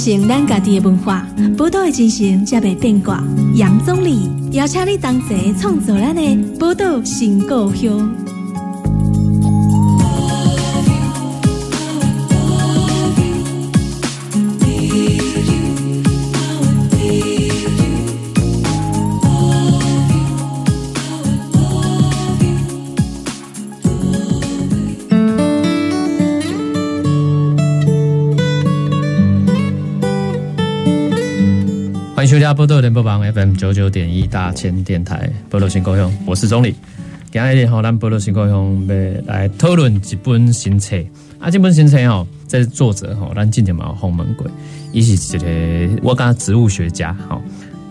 [0.00, 1.26] 传承咱家己的文化，
[1.58, 3.22] 宝岛的精神才袂变卦。
[3.54, 6.22] 杨总理邀请你同齐创作咱的
[6.58, 8.10] 宝岛新故乡。
[32.30, 36.76] 收听波多联播榜 FM 九九点一大千电台波多新故乡，我是钟理。
[37.32, 38.94] 今日吼，咱波多新故乡要
[39.26, 40.96] 来讨论一本新册。
[41.40, 44.48] 啊，这本新册吼，这作者吼，咱进前嘛洪门鬼，
[44.92, 47.42] 伊是一个我讲植物学家吼，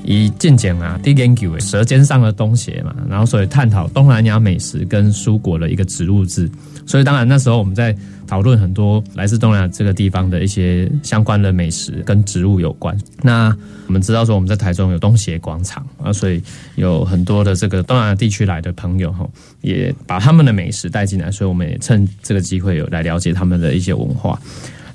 [0.03, 6.49] 以进前啊，第研究舌尖上的东西嘛，然后所以探讨东南亚美食跟蔬果的一个植物志。
[6.85, 12.97] 所以当然那时候我们在讨论很多来自东南亚这个地方的一些相关的美食跟植物有关。
[13.21, 13.55] 那
[13.85, 16.41] 我们知道说我们在台中有东协广场啊，所以
[16.75, 19.27] 有很多的这个东南亚地区来的朋友哈，
[19.61, 24.39] 也把他们的美食带进来，所以我们也趁这个机会有来了解他们的一些文化。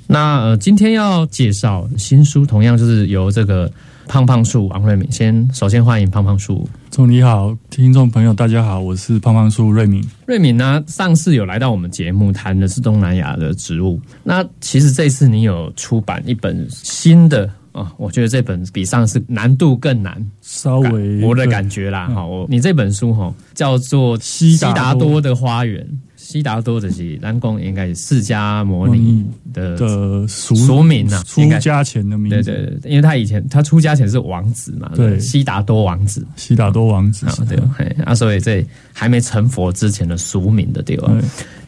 [0.07, 3.71] 那呃，今天要介绍新书，同样就是由这个
[4.07, 6.67] 胖胖树王瑞敏先首先欢迎胖胖树。
[6.89, 10.03] 总你好，听众朋友大家好，我是胖胖树瑞敏。
[10.25, 13.99] 瑞敏呢，上次有来到我们节目谈的是东南亚的植物。
[14.23, 22.07] 那其实这次你有出版一本新的啊，我觉得这本比上次难度更难，稍微我的感觉啦。
[22.07, 25.83] 哈，我你这本书哈叫做《悉达多的花园》。
[26.25, 29.23] 悉达多的是南宫，应该是释迦摩尼
[29.53, 32.41] 的的俗俗名呐，出家前的名字。
[32.41, 41.13] 对对对，因为他以前他出家前是王子嘛，对，悉达多王子，悉达多王子，对，啊，所以这还没成佛之前的俗名的对吧。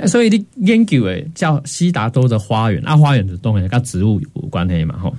[0.08, 4.98] 所以你研究诶叫悉达多的花园，啊，花园的东西跟植物有关系嘛？
[4.98, 5.16] 吼，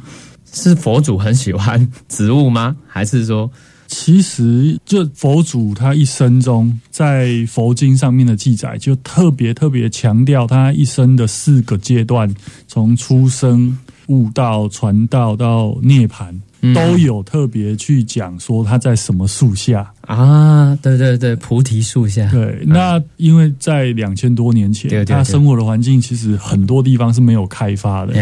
[0.52, 2.76] 是佛祖很喜欢植物吗？
[2.88, 3.48] 还是说？
[3.88, 12.32] 其实，就佛祖他一生中，在佛经上面的记载，就特别特别强调他一生的四个阶段，
[12.66, 13.76] 从出生、
[14.08, 16.38] 悟道、传道到涅槃，
[16.74, 19.90] 都有特别去讲说他在什么树下。
[20.02, 20.76] 啊？
[20.82, 22.30] 对对对，菩提树下。
[22.30, 28.12] 对，那因为在两千多年前，他生活的环境其实很多地方是没有开发的，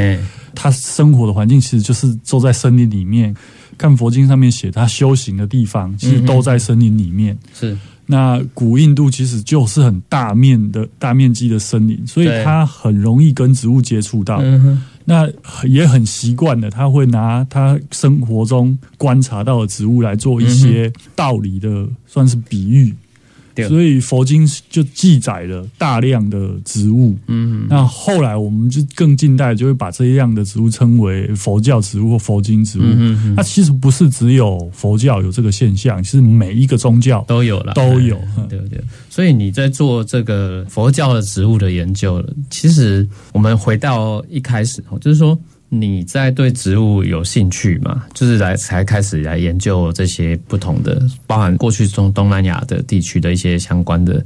[0.56, 3.32] 他生活的环境其实就是坐在森林里面。
[3.78, 7.36] 看佛经上面写他修行的地方，其实都在森林里面。
[7.54, 14.42] 是那古印度其实就是很大面的大面积的森林，所以他很容易跟植物接触到。
[15.04, 15.28] 那
[15.68, 22.94] 也很习惯的，他会拿他生活中观察到的植物来做一些道理的，算是比喻。
[23.68, 32.82] 所以佛经就记载了大量的植物，嗯，那后来我们就更近代就会把这样的植物称为佛教植物或佛经植物。
[32.84, 38.18] 嗯那其实不是只有佛教有这个现象，是每一个宗教都有了，都有，
[38.48, 38.80] 对不对？
[39.10, 45.38] 所以你在做这个佛教的植物的研究了，其实我们回到一开始，就是说。
[45.80, 48.04] 你在对植物有兴趣吗？
[48.14, 54.24] 就是来才开始来研究这些不同的，包含过去中东南亚的地区的一些相关的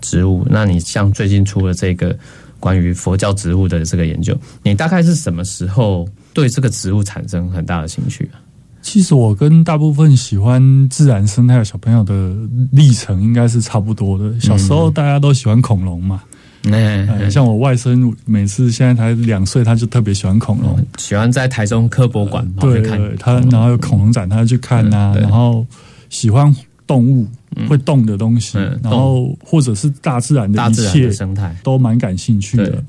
[0.00, 0.46] 植物。
[0.48, 2.16] 那你像最近出了这个
[2.58, 8.38] 关于佛教植物的这个研究，你大概是什么时候对这个植物产生很大的兴趣啊？
[8.82, 12.34] 其实我跟大部分喜欢自然生态的小朋友的
[12.72, 14.40] 历程应该是差不多的。
[14.40, 16.22] 小时候大家都喜欢恐龙嘛。
[16.68, 23.00] 哎，像我外甥，每次现在才两岁，他就特别喜欢恐龙，喜欢在台中科博馆对看。
[23.18, 25.66] 他，然后有恐龙展，他去看呐，然后
[26.10, 26.54] 喜欢
[26.86, 27.26] 动物
[27.66, 31.56] 会动的东西，然后或者是大自然的一切生态。
[31.62, 32.84] 都蛮感兴趣的，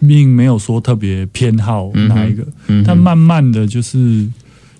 [0.00, 2.46] 并没有说特别偏好哪一个，
[2.86, 4.24] 但慢慢的就是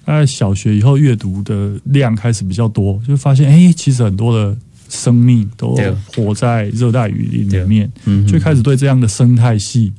[0.07, 4.57] 在小学以后阅读的量开始比较多，就发现哎，其实很多的。
[4.89, 5.77] 生命都
[6.15, 7.91] 活在热带雨林里面，
[8.27, 9.93] 就开始对这样的生态系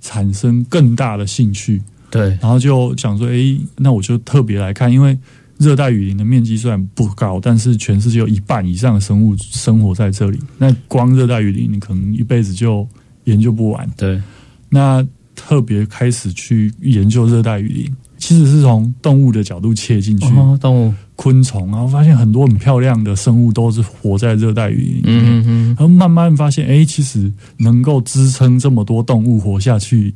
[0.00, 1.80] 产生更大的兴趣。
[2.10, 5.16] 对，然后就想说，哎，那我就特别来看，因为
[5.58, 10.38] 热带雨林的面积虽然不高，但是全世界有一半以上的生物生活在这里。
[10.58, 12.86] 那光热带雨林，你可能一辈子就
[13.24, 13.88] 研究不完。
[13.96, 14.20] 对，
[14.68, 17.96] 那特别开始去研究热带雨林。
[18.22, 20.28] 其实是从动物的角度切进去，
[20.60, 30.14] 动物、昆虫，然后发现很多很漂亮的生物都是活在热带雨林里面，然后慢慢发现，哎，其实能够支撑这么多动物活下去，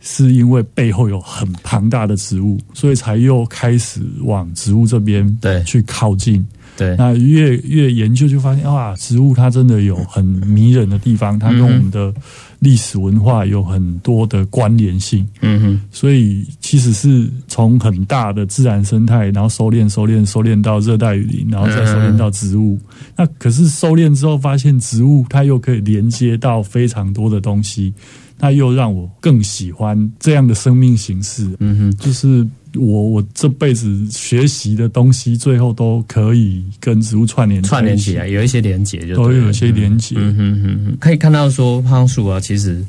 [0.00, 5.62] 是因为背后有很庞大的植物，所以才又开始往植物这边对。
[5.64, 6.46] 去靠近。
[6.76, 12.12] 对，那越越研究就发现，哇，植物它真的有很迷人的地方，它跟我们的
[12.58, 15.26] 历史文化有很多的关联性。
[15.40, 22.78] 嗯哼，所以其实是从很大的自然生态，然后收敛、收敛、收敛到热带雨林，然后再收敛到植物。
[23.16, 27.92] 那可是收敛之后，发现植物它又可以连接到非常多的东西，
[28.38, 31.56] 那又让我更喜欢这样的生命形式。
[31.60, 40.14] 嗯哼，就是我我这辈子学习的东西，最后都可以跟植物串联串联起来，有一些连结，就都有一些连结。
[40.18, 42.84] 嗯哼哼哼，可以看到说，胖树啊，其实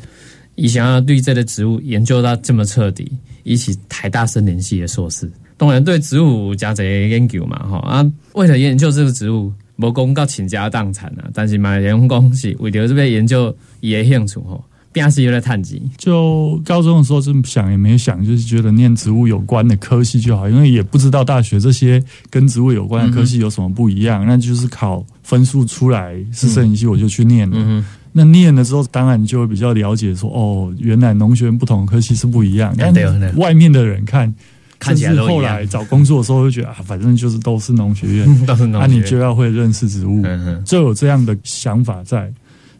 [0.55, 3.11] 以想要对这类植物研究到这么彻底，
[3.43, 14.63] 一起台大森林系的硕士，当然对植物加这研究嘛，哈啊，为了研究这个植物，无讲到倾家荡产啊，但是嘛，员工是为了这边研究也兴趣吼。
[14.97, 27.83] 边是有在探级，就高中的时候这么想也没想，就是觉得念植物有关的科系就好，因为也不知道大学这些跟植物有关的科系有什么不一样，那就是考分数出来是摄影系，我就去念了。
[28.13, 32.73] 那念了之后，当然就会比较了解说，哦，原来农学院不同的科系是不一样。
[32.77, 32.91] 但
[33.35, 34.33] 外面的人看，
[34.79, 40.23] 看起来后来找工作的时候就觉得啊，反正就是都是农学院， 那你就要会认识植物，
[40.65, 42.33] 就有这样的想法在。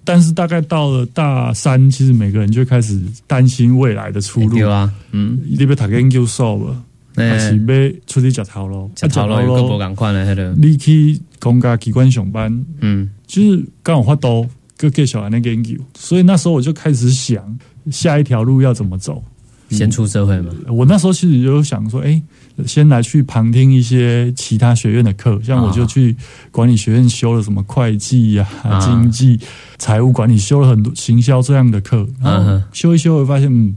[0.07, 4.57] 但是大概到了大三，其实每个人就开始担心未来的出路。
[4.57, 6.83] 有啊，嗯，你要读研究所了，
[7.17, 8.89] 还是要出去食头路？
[8.95, 15.75] 食头路又不赶快了，迄你去公家机关上班，嗯，就是刚好发多，个继续安尼研究。
[15.93, 17.59] 所以那时候我就开始想，
[17.91, 19.21] 下一条路要怎么走？
[19.69, 20.51] 先出社会嘛。
[20.67, 22.21] 我那时候其实有想说，哎。
[22.65, 26.17] 先来去旁听一些其他学院的课，像我就去
[26.49, 28.47] 管理学院修了什么会计呀、
[28.81, 29.39] 经济、
[29.77, 32.07] 财务管理，修了很多行销这样的课。
[32.19, 33.75] 然后修一修，会发现，嗯，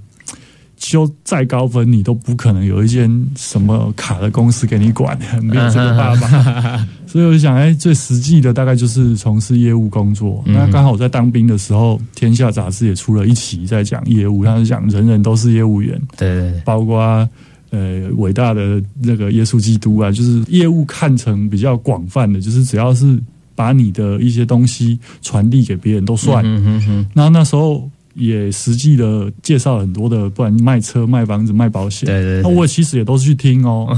[0.78, 6.88] 修再高分，你都不可能有一间什么卡的公司给你管，没有这个爸爸。
[7.10, 10.42] 所以我就想，哎，最实际的大概就是从事业务工作。
[10.46, 17.28] 那刚好我在当兵的时候，《天下》杂志也出了一期在讲业务，他是讲人人都是业务员，对，包括。
[17.72, 23.16] 呃，伟大的那个耶稣基督啊，就是业务看成比较广泛的，就是只要是
[23.54, 26.44] 把你的一些东西传递给别人都算。
[27.14, 27.88] 然后那时候
[28.20, 32.06] 也实际的介绍很多的，不然卖车、卖房子、卖保险。
[32.06, 32.42] 对对。
[32.42, 33.88] 那我其实也都是去听哦，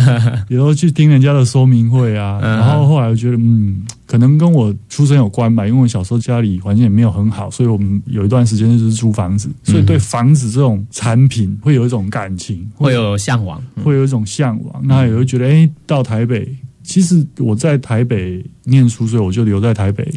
[0.50, 2.38] 也都去听人家的说明会啊。
[2.42, 3.82] 然后后来我觉得，嗯。
[4.08, 14.82] 可能跟我出生有关吧，因为我小时候家里环境也没有很好，所以我们有一段时间就是租房子，所以对房子这种产品会有一种感情，会有向往，会有一种向往。
[14.82, 16.48] 那也会觉得，哎，到台北，
[16.88, 20.10] 其实我在台北念书，所以我就留在台北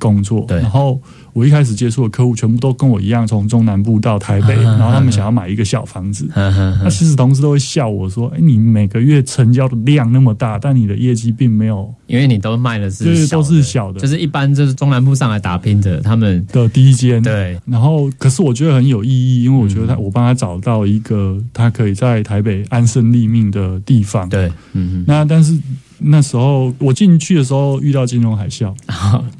[0.00, 1.00] 工作，然后。
[1.34, 6.28] 我一开始接触的客户全部都跟我一样，从中南部到台北，然后他们想要买一个小房子。
[6.34, 17.22] 那其实同事都会笑我说：“哎，你每个月成交的量那么大，但你的业绩并没有，因为你都卖的是都是小的，就是一般就是中南部上来打拼的他们的第一间。
[17.22, 24.28] 对，然后可是我觉得很有意义，因为我觉得他我帮他找到一个他可以在台北安身立命的地方。
[24.28, 25.56] 对，嗯，那但是。
[26.00, 28.72] 那时候我进去的时候遇到金融海啸，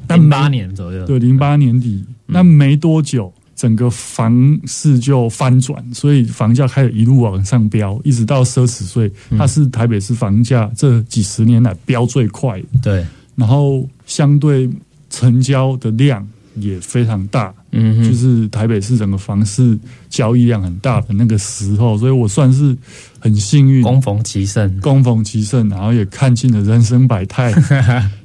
[0.09, 14.69] 零八年左右，对，零八年底，那没多久，整个房市就翻转，所以房价开始一路往上飙，一直到奢侈税，它是台北市房价这几十年来飙最快，对，然后相对
[15.09, 22.75] 成交的量也非常大，嗯，就是台北市整个房市交易量很大的那个时候，所以我算是。
[23.19, 27.53] 很幸运，供逢其盛，供逢其盛，然后也看尽了人生百态。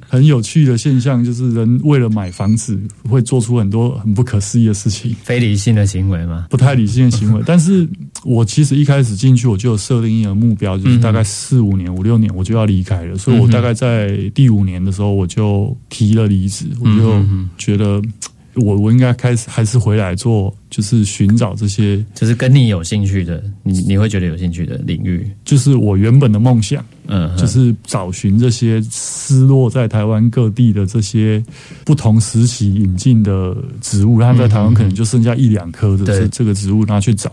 [0.07, 6.45] 很有趣的现象就是，人为了买房子，会做出很多很不可思议的事情，非理性的行为吗？
[6.49, 7.41] 不太理性的行为。
[7.45, 7.85] 但是
[8.23, 13.17] 我其实一开始进去，我就有设定一个目标，就是大概四五年、五六年我就要离开了。
[13.17, 17.25] 所以我大概在第五年的时候，我就提了离职，我就
[17.57, 18.01] 觉得。
[18.57, 31.41] 我我应该开始还是回来做，就是寻找这些，就是跟你有兴趣的，你你会觉得有兴趣的领域，就是我原本的梦想，嗯，就是找寻这些失落在台湾各地的这些
[31.85, 37.31] 不同时期引进的植物，它在台湾可能就剩下一两棵的这这个植物拿去找，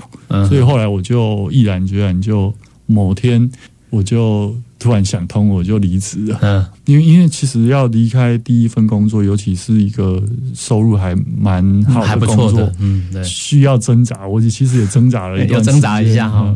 [0.48, 2.54] 所以后来我就毅然决然就
[2.86, 3.50] 某天
[3.90, 4.54] 我就。
[4.82, 6.38] 突然想通，我就离职了。
[6.42, 10.20] 嗯，因为因为其实要离开第一份工作，尤其是一个
[10.54, 14.26] 收入还蛮好的工作，嗯，对，需要挣扎。
[14.26, 16.54] 我其实也挣扎了一段， 挣扎一下哈。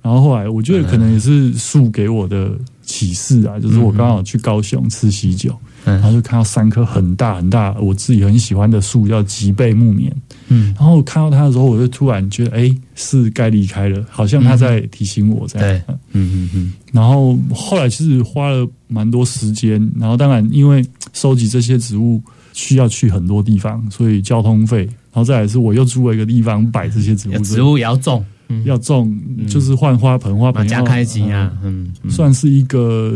[0.00, 2.50] 然后后来，我觉得可能也是树给我的
[2.82, 10.14] 启示啊，就是我刚好去高雄吃喜酒，然后就看到三棵很大很大，我自己很喜欢的树，叫吉贝木棉。
[10.48, 15.82] 嗯，然后看到它的时候，我就突然觉得，哎，是该离开了，好像它在提醒我这样。
[16.12, 16.72] 嗯嗯嗯。
[16.92, 22.22] 然后后来其实花了蛮多时间，然后当然因为收集这些植物
[22.52, 28.24] 需要去很多地方，所以交通费，然后再来是我又租了一个地方摆这些植物， 植物也要种。
[28.66, 33.14] 要种就是换花盆，花盆加开机啊，嗯，算是一个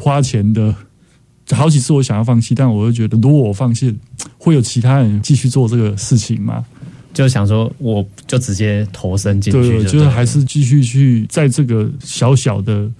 [0.00, 0.74] 花钱的。
[1.50, 3.94] 好几次我想要放弃，但我又觉得，如果我放弃，
[4.38, 6.64] 会有其他人继续做这个事情吗？
[7.12, 12.90] 就想说，我就直接投身进去，就是还是继续去在这个小小的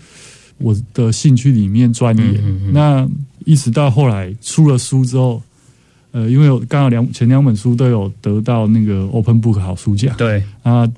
[0.59, 2.73] 我的兴趣里面钻研。
[2.73, 3.09] 那
[3.45, 5.43] 一直到后来出了书之后，
[6.13, 10.89] 呃，因为刚好两前两本书都有得到那个 Open Book 好书奖，对啊。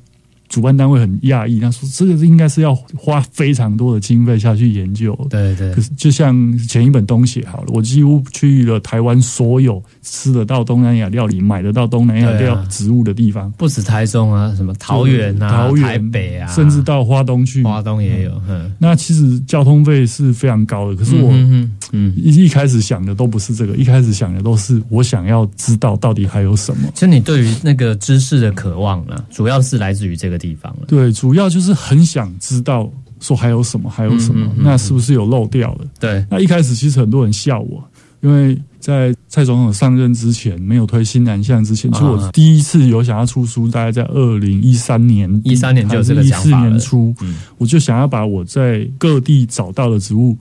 [0.49, 5.73] 主办单位很讶异，他说：“这个应该是要花非常多的经费下去研究。”对对。
[5.75, 18.31] 可是就像前一本东西好了，我几乎去了台湾所有吃得到东南亚料理、买得到东南亚料植物的地方，不止台中啊，什么桃园啊、桃园、台北啊，甚至到花东去，花东也有。
[18.49, 18.73] 嗯。
[18.79, 26.88] 那其实交通费是非常高的，可是我嗯一一开始想的都不是这个，一开始想的都是我想要知道到底还有什么。
[26.95, 30.87] 其实你对于那个知识的渴望呢，主要是来自于这个地方了。
[30.88, 32.90] 对，主要就是很想知道
[33.21, 35.87] 说还有什么，还有什么，那是不是有漏掉了？
[36.00, 37.83] 对，那一开始其实很多人笑我，
[38.21, 47.14] 因为在蔡总统上任之前，没有推新南向之前，其实我第一次有想要出书，大概在二零一三年，一三年就这个一四年初，
[47.59, 50.37] 我就想要把我在各地找到的植物。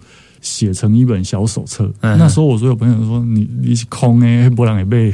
[0.46, 1.92] 写成一本小手册。
[2.02, 5.12] 那时候我所有朋友都说：“你你是空诶，不让你背。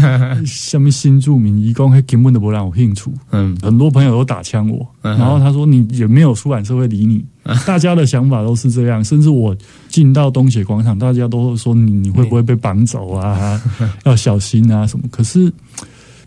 [0.46, 4.86] 下面新著名义工，根本都不让我兴趣。”嗯，很多朋友都打枪我。
[5.02, 7.22] 然后他说：“你也没有出版社会理你。”
[7.66, 9.04] 大家的想法都是这样。
[9.04, 9.54] 甚至我
[9.88, 13.60] 进到东协广场，大家都说：“你你会不会被绑走啊？
[14.04, 15.52] 要小心啊什么？”可是。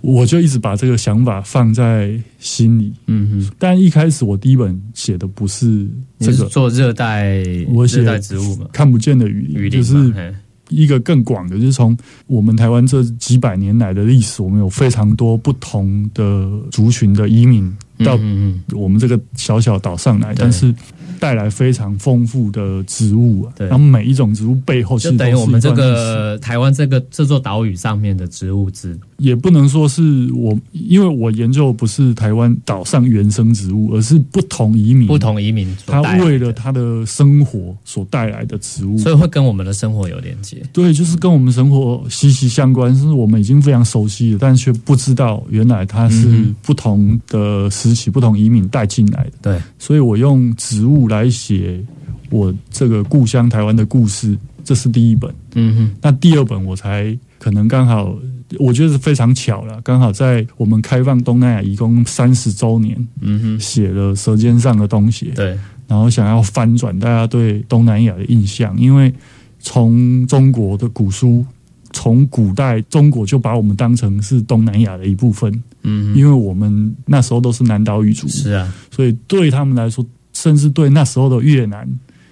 [0.04, 3.52] 我就一直把这个想法放在心里，嗯哼。
[3.58, 5.88] 但一开始我第一本写的不是
[6.20, 6.44] 这个。
[6.50, 10.14] 做热带，我热带植物嘛，看不见的雨林，就是
[10.68, 18.20] 一个更广的，就是从我们台湾这几百年来的历史，我们有非常多不同的族群的移民到
[18.74, 20.76] 我们这个小小岛上来，但是。
[21.24, 30.02] 带来非常丰富的植物啊，然后每一种植物背后，就等于我们这个台湾这个这座岛屿上面的植物之，也不能说是
[30.34, 40.62] 我，因为我研究不是台湾岛上原生植物，而是不同移民、不同移民他为了他的生活所带来的植物，所以会跟我们的生活有连接。
[40.74, 49.32] 对，就是跟我们生活息息相关，是我们已经非常熟悉了，但却不知道原来它是不同的时期、不同移民带进来的。
[49.42, 51.13] 对，所以我用植物。
[51.14, 51.80] 来写
[52.30, 55.34] 我这个故乡台湾的故事，这是第一本。
[55.54, 58.18] 嗯哼，那第二本我才可能刚好，
[58.58, 65.32] 我觉得是非常巧了，刚好在我们开放东南亚一共三十周年，嗯哼，写了《舌尖上的东西》。
[65.36, 69.14] 对，然后想要翻转大家对东南亚的印象，因为
[69.60, 71.46] 从中国的古书，
[71.92, 75.64] 从古代中国就把我们当成是东南亚的一部分。
[75.84, 80.04] 嗯，因为我们那时候都是南岛语族，是啊，所以对他们来说。
[80.34, 81.88] 甚至对那时候的越南、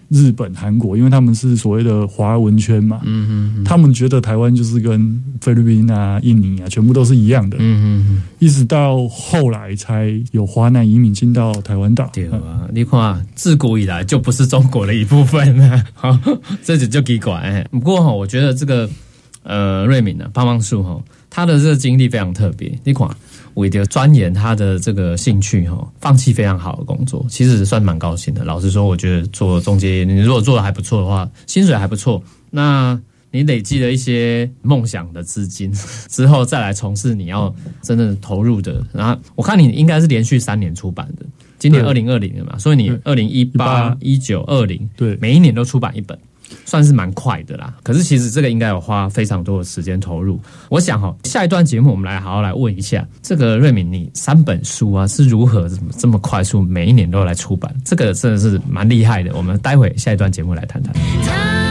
[0.09, 12.09] 日本、韩国，因为他们是所谓的华文圈嘛，嗯嗯，他们觉得台湾就是跟菲律宾啊、印尼啊，全部都是一样的，嗯嗯，一直到后来才有华南移民进到台湾岛。
[12.13, 16.19] 对啊，你看，自古以来就不是中国的一部分好，
[16.61, 17.65] 这就就给管。
[17.71, 18.89] 不过哈，我觉得这个
[19.43, 21.01] 呃，瑞敏呢，棒棒树哈，
[21.31, 22.71] 他的这个经历非常特别。
[22.83, 23.09] 你看。
[23.55, 28.45] 为了钻研他的这个兴趣哈，放弃非常好的工作，其实算蛮高兴的。
[28.45, 32.97] 老实说，我觉得做中介，你如果做的还不错的话，薪水还不错，那
[33.29, 35.69] 你累积了一些梦想的资金
[36.07, 38.81] 之后，再来从事你要真正投入的。
[38.93, 41.25] 然后我看你应该是连续三年出版的，
[41.59, 46.17] 今年二零二零的嘛，所以你二零一八、一九、二零，对，每一年都出版一本。
[46.65, 50.39] 算是蛮快的啦，可是其实这个应该有花非常多的时间投入。
[50.69, 57.73] 我想哈，下一段节目我们来好好来问一下，这个瑞敏，你三本书啊是如何这么快速，每一年都来出版？
[57.85, 59.35] 这个真的是蛮厉害的。
[59.35, 61.70] 我们待会下一段节目来谈谈。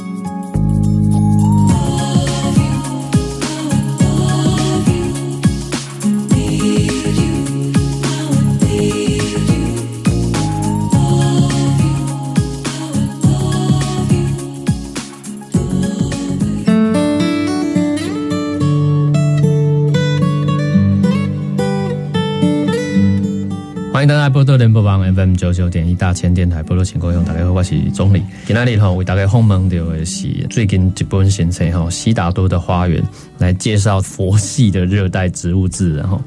[24.41, 28.23] 波多联播网 FM 九九点一大千电台波多情歌用，大家好，我是钟理。
[28.47, 32.99] 今天里头为大家访问到的是最近一本新册哈《悉达多的花园》，
[33.37, 35.95] 来介绍佛系的热带植物志。
[35.95, 36.19] 然后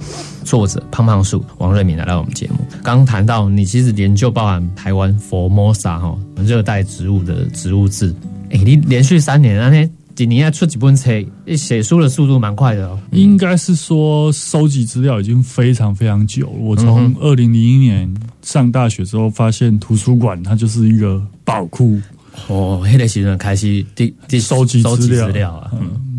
[0.45, 2.65] 作者胖胖树王瑞敏来到我们节目。
[2.85, 8.15] 刚谈到你其实研究包含台湾佛摩萨哈热带植物的植物志，
[8.51, 9.91] 哎，你连续三年那天。
[10.15, 11.11] 几年要出几本册，
[11.57, 12.99] 写书的速度蛮快的哦。
[13.13, 16.53] 应该是说收集资料已经非常非常久了。
[16.61, 22.01] 我从二零零一年上大学之后，发现图书馆它就是一个宝库。
[22.49, 25.71] 哦，那个时候开始第第收集资料啊。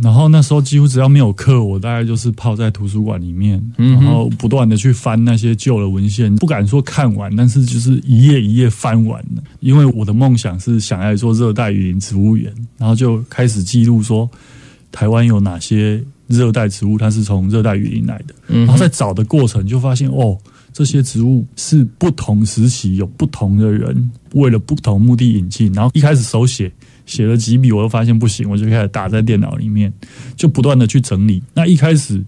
[0.03, 9.41] 然后那时候几乎只要没有课，我大概就是泡在图书馆里面，然后不断的去翻那些旧的文献，不敢说看完，但是就是一页一页翻完了。
[9.61, 14.29] 因为我的梦想是想要做热带雨林植物园，然后就开始记录说
[14.91, 18.35] 台湾有哪些热带植物，它是从热带雨林来的。
[18.47, 20.37] 然后在找的过程就发现，哦，
[20.75, 26.69] 这些植物是不同时期有不同的人为了不同目的引进，然后一开始手写。
[27.05, 29.93] 写了几笔，我又发现不行，我就开始打在电脑里面，
[30.35, 31.41] 就不断的去整理。
[31.53, 32.21] 那一开始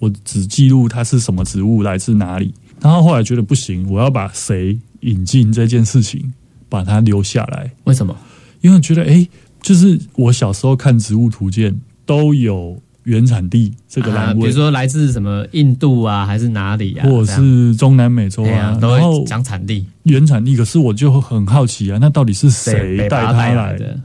[0.00, 6.34] 我只记录它是什么植物，来自哪里，然后后来觉得不行，我要把谁引进这件事情
[6.68, 7.72] 把它留下来。
[7.84, 8.14] 为什么？
[8.60, 9.26] 因为觉得哎，
[9.62, 12.78] 就是我小时候看植物图鉴都有。
[13.04, 20.56] 原产地这个栏位，比如说来自什么印度啊，还是哪里啊，或者是中南美洲啊，然后讲产地、原产地。
[20.56, 23.98] 可是我就很好奇啊，那到底是谁带他来的？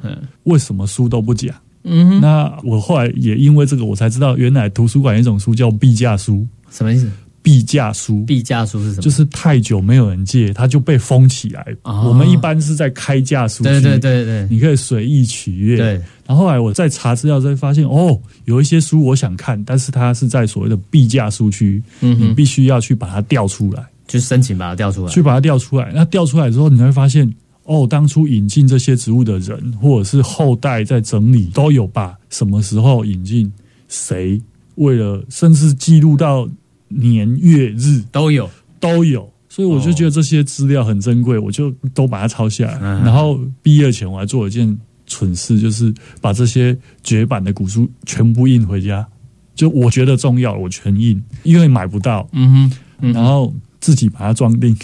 [0.43, 1.53] 为什么书都不讲？
[1.83, 7.09] 嗯，那我后来也因为这个，我才知道原来图书馆有一种书叫毕架书，什么意思？
[7.41, 9.01] 壁架书，壁架书是什么？
[9.01, 11.65] 就是太久没有人借，它就被封起来。
[11.83, 15.77] 我们一般是在开架书，对对对对，你可以随意取阅。
[15.77, 15.93] 对，
[16.27, 25.91] 然后后来我在查资料，才发现哦，有一些书我想看，但是它是在所谓的壁架书区，你必须要去把它调出来，就申请把它调出来，去把它调出来。
[25.95, 27.31] 那调出来之后，你会发现
[27.63, 33.51] 哦，当初引进这些植物的人，或者是后代在整理，都有把什么时候引进，
[33.87, 34.41] 谁
[34.75, 36.47] 为了，甚至记录到。
[36.89, 38.49] 年月日都有
[38.79, 42.79] 都有，所以我就觉得这些资料很珍贵，我就都把它抄下来。
[42.79, 49.05] 然后毕业前我还做了一件蠢事，就是把这些绝版的古书全部印回家。
[49.55, 52.27] 就我觉得重要，我全印，因为买不到。
[52.33, 54.75] 嗯哼，然后自己把它装订，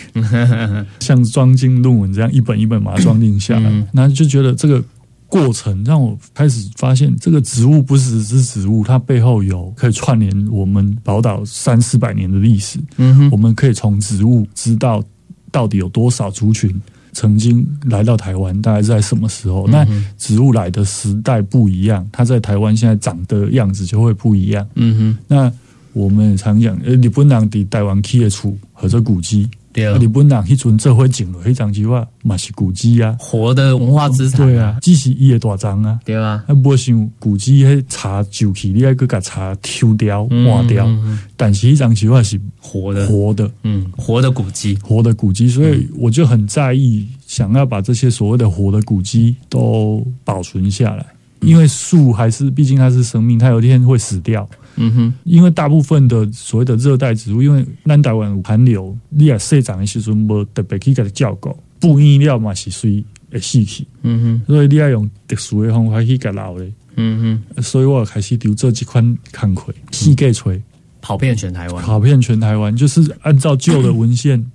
[0.99, 3.69] 像装进论文这样一本一本把它装订下来。
[3.93, 4.83] 然后就觉得这个。
[5.27, 12.79] 过程让我开始发现，这个植物不只是植物，它背后有可以串联我们宝岛三四百年的历史。
[12.97, 15.03] 嗯哼，我们可以从植物知道
[15.51, 16.73] 到底有多少族群
[17.11, 19.67] 曾经来到台湾，大概在什么时候？
[19.67, 19.85] 那
[20.17, 24.65] 植物来的时代不一样，它在台湾现在长的样子就会不一样。
[24.75, 25.51] 嗯哼，那
[25.91, 29.49] 我们常讲，呃，日本人的台湾起的厝或者古迹。
[29.83, 34.45] 日本人迄阵做伙种了，迄张句话嘛是古迹啊，活的文化资产。
[34.45, 40.87] 对啊，只是伊的大张啊，对啊，啊，不像古迹迄茶旧起，你爱去甲茶抽掉、换掉。
[41.35, 45.49] 但是迄张句话是活的，活的，嗯，活的古迹，活的古迹。
[45.49, 51.05] 所以我就很在意，想要把这些所谓的活的古迹都保存下来，
[51.41, 54.47] 因为树还是毕竟它是生命，它有一天会死掉。
[54.77, 63.85] 嗯哼，因为大部分的所谓的热带植物，因为南台湾有寒流，你也生长的时阵无特别去给它照顾，不意料嘛是水会死去。
[64.03, 66.65] 嗯哼，所以你要用特殊的方法去给捞的。
[66.97, 70.61] 嗯哼，所以我开始丢这款康葵，细给吹，
[71.01, 74.45] 跑遍全台湾，跑遍全台湾，就是按照旧的文献，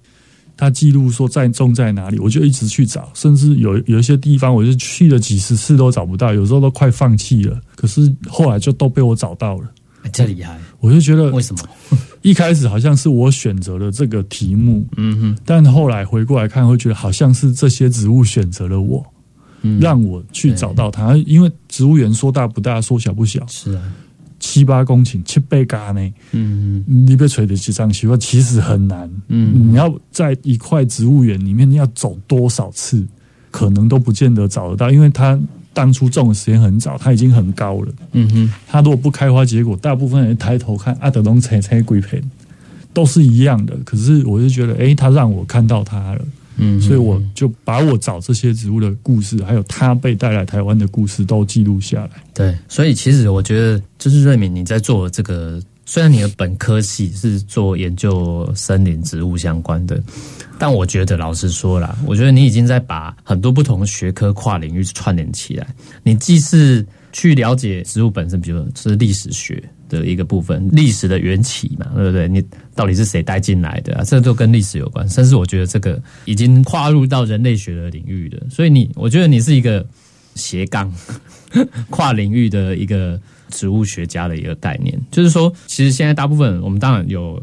[0.57, 7.61] 它记录说在种在哪里，我就一直去找，甚至有有一些地方，我就去了几十次都找不到，有时候都快放弃了。
[7.77, 9.71] 可是后来就都被我找到了。
[10.13, 11.63] 这厉害，我就觉得为什么？
[12.23, 19.05] 一开始好像是我选择了这个题目，嗯哼，但后来回过来看，会觉得好像是这些植物选择了我，
[19.81, 21.17] 让我去找到它。
[21.27, 23.83] 因为植物园说大不大，说小不小，是啊，
[24.39, 26.01] 七八公顷，七倍嘎呢，
[26.33, 33.07] 嗯嗯，你被吹的几张，奇怪，其实很难，嗯，你要在一块植物园里面，你要走多少次，
[33.51, 35.39] 可能都不见得找得到，因为它。
[35.73, 37.93] 当初种的时间很早，它已经很高了。
[38.13, 42.23] 嗯哼，它如果不开花结果，大部分人抬头看阿德龙采采鬼片，
[42.93, 43.77] 都是一样的。
[43.85, 46.25] 可是我就觉得，哎，它让我看到它了，
[46.57, 52.11] 嗯，所以我就把我找这些植物的故事，还有它被带来台湾的故事都记录下来。
[52.35, 55.61] 对，所以其实我觉得，就是瑞敏你在做这个。
[55.91, 60.01] 虽然你的本科系是做研究森林植物相关的，
[60.57, 65.67] 但我觉得老实说啦，我觉得你已经在把很多不同的学科跨领域串联起来。
[66.05, 72.29] 你既是去了解植物本身，比如是历史学的一个部分，历史的缘起嘛，对不对？
[72.29, 72.41] 你
[72.77, 74.05] 到底是谁带进来的啊？
[74.05, 75.09] 这都跟历史有关。
[75.09, 79.85] 甚至我觉得这个已经跨入到人类学的领域的，所以你，我觉得你是一个
[80.37, 80.95] 斜杠
[81.91, 83.21] 跨领域的一个。
[83.51, 87.43] 植物学家的一个概念，就是说，其实现在大部分我们当然有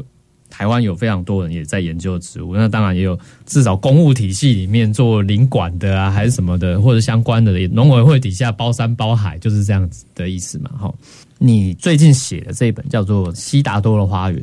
[0.50, 3.16] 台湾有非常多人也在研究植物，那当然也有
[3.46, 10.70] 至少公务体系里面做林管的啊，还是什么的，或者相关的农委会底下包山包海，就是这样子的意思嘛。
[10.70, 10.92] 哈，
[11.38, 14.42] 你最近写的这一本叫做《西达多的花园》，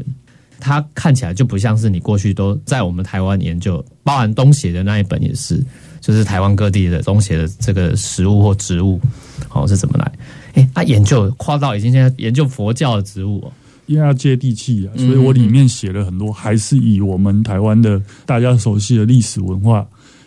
[0.59, 5.61] 它看起来就不像是你过去都在我们台湾研究，包含东协的那一本也是，
[5.99, 9.01] 就是台湾各地的东协的这个食物或植物，
[9.49, 10.11] 哦是怎么来？
[10.55, 13.51] 哎，他研究跨到已经现在研究佛教的植物，
[13.85, 19.85] 因为要接地气啊，所以我里面写了很多，还是以我们台湾的大家熟悉的历史文化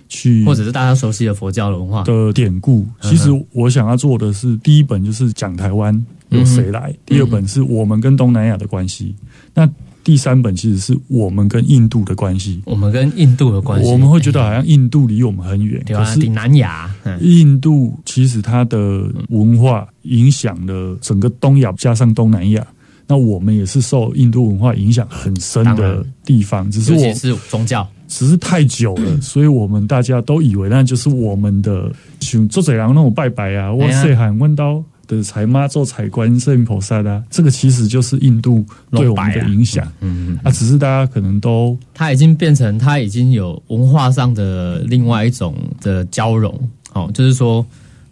[0.09, 2.87] 去，或者是大家熟悉的佛教文化的典故。
[3.01, 9.15] 其实我想要做的是，第一本就是讲台湾有谁来，第二本是我们跟东南亚的关系。
[9.55, 9.69] 那
[10.09, 16.91] 第三本其实是我们跟印度的关系，我们跟印度的关系，我们会觉得好像印度离我们很远，可是南亚，
[17.21, 22.67] 印度其实它的文化影响了整个东亚，加上东南亚，
[23.07, 34.83] 那我们也是受印度文化影响很深的地方，只是我是宗教，只是太久了，所以我们大家都以为那就是我们的，像做这样那种拜拜啊，哇塞，喊问到。
[35.09, 39.85] 的财妈做财官圣菩萨的，这个其实就是印度对我们的影响。
[40.01, 46.57] 嗯嗯，啊，只是大家可能都，它已经变成，它已经有文化上的另外一种的交融。
[46.93, 47.67] 哦，就是说。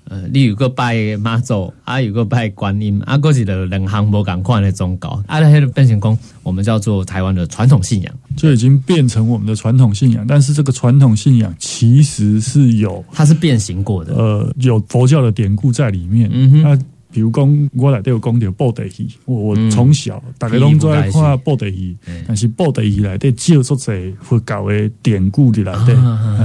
[0.08, 10.24] 呃，你有个拜妈祖，啊，有个拜观音，啊，各自的两行无赶快的宗教，啊，那些变成功，我们叫做台湾的传统信仰，就已经变成我们的传统信仰。
[10.28, 16.30] 但是这个传统信仰其实是有，它是变形过的，呃，有佛教的典故在里面。
[16.32, 16.84] 嗯哼。
[17.08, 21.96] 比如讲，我来都有讲到布袋戏，我我从小大家拢在看布袋戏，
[22.28, 25.72] 但是布袋戏来底少出在佛教的典故的来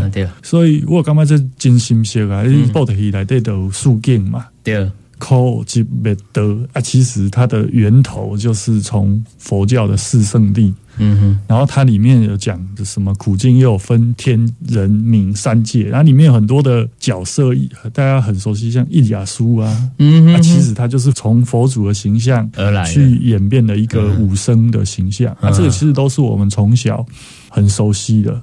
[0.09, 2.45] 底，所以我感觉这真心实啊！
[2.71, 4.89] 布袋戏来底都有素境嘛，对。
[5.17, 10.73] 口即灭德啊，其实它的源头就是从佛教的四圣地。
[10.97, 17.51] 嗯哼，然后它里面有讲什么苦境，又有分天人民三界，然后里面有很多的角色，
[17.93, 25.35] 大家很熟悉，像易雅书啊，嗯哼，其实它就是从佛祖的形象而来，去演变的一个武僧的形象。
[25.39, 27.05] 啊，这个其实都是我们从小
[27.49, 28.41] 很熟悉的。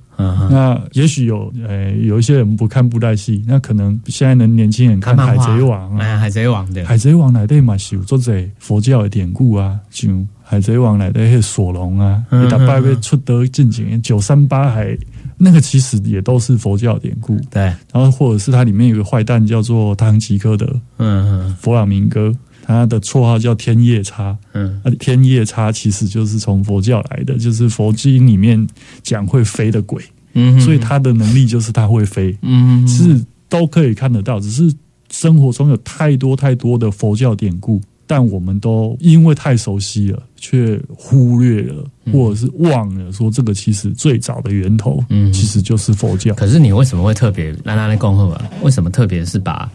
[0.51, 10.11] 那也许有呃有一些人不看布袋戏，那可能现在的年轻人看《海贼王》啊，《海贼王》的《海贼王》来对嘛是有作者佛教的典故啊，像
[10.49, 14.97] 《海贼王》来的那些索隆啊，你打拜被出得正经九三八海
[15.37, 17.39] 那个其实也都是佛教典故。
[17.51, 22.35] 对，然后或者是它里面有个坏蛋叫做汤吉诃德，嗯嗯，佛朗明哥。
[22.63, 28.67] 他的绰号叫天夜叉，嗯，天夜叉其实就是从佛教来的，就是佛经里面
[29.03, 30.03] 讲会飞的鬼，
[30.35, 34.71] 嗯，所以他的能力就是他会飞，嗯，是都可以看得到，只是
[35.11, 46.33] 生活中有太多太多的佛教典故，但我们都因为太熟悉了，却忽略了或者是忘了说这个其实最早的源头，嗯，其实就是佛教。
[46.35, 48.51] 可是你为什么会特别来来来共和啊？
[48.63, 49.71] 为什么特别是把？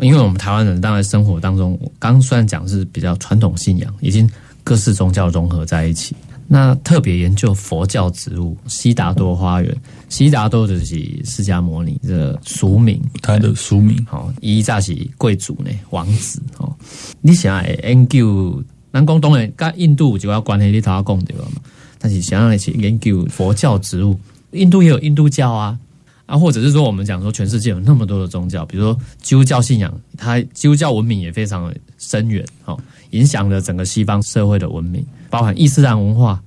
[0.00, 4.28] 因为我们台湾人当然生活当中，刚虽然讲是比较传统信仰，已经
[4.62, 6.14] 各式宗教融合在一起。
[6.52, 9.76] 那特别研究佛教植物，悉达多花园，
[10.08, 10.84] 悉达多就是
[11.24, 14.04] 释迦牟尼的俗名，他的俗名。
[14.04, 16.42] 好，伊乍是贵族呢，王子。
[16.58, 16.72] 哦，
[17.20, 18.60] 你想要研究
[18.90, 21.44] 南广东然跟印度就要关系，你头要讲对吧？
[21.98, 24.18] 但是想要去研究佛教植物，
[24.52, 25.78] 印度也有印度教啊。
[26.26, 32.78] 啊，或者是说，我们讲说，全世界有那么多的宗教，比如说基督教信仰，它基督教文明也非常的深远，哦，
[33.10, 36.40] 影响了整个西方社会的文明，包含伊斯兰文化，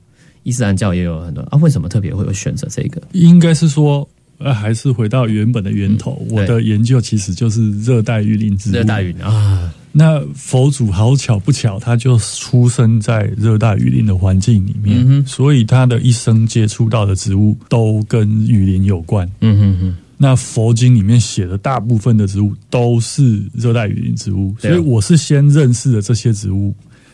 [0.44, 1.58] 伊斯兰教也有很多啊。
[1.58, 3.02] 为什么特别会有选择这个？
[3.12, 6.14] 应该是说，呃，还是回到原本的源头。
[6.30, 9.74] 我的研究其实就是热带雨林植物，热带雨林啊。
[9.96, 19.30] 那佛祖好巧不巧，他就出生在热带雨林的环境里面，所以他的一生接触到的植物都跟雨林有关。
[19.42, 19.98] 嗯哼哼。
[20.18, 26.74] 那佛经里面写的大部分的植物都是热带雨林植物，所以我是先认识了这些植物，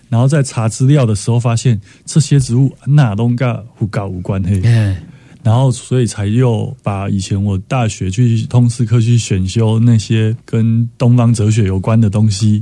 [0.10, 4.62] 然后在查资料的时候发现这些植物哪东跟胡搞无关嘿，
[5.44, 12.62] 然后所以才又把以前我大学去通识课去选修那些跟东方哲学有关的东西，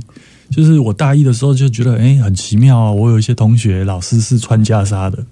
[0.50, 5.24] 就是我大一的时候就觉得哎很奇妙啊，我有一些同学老师是穿袈裟的，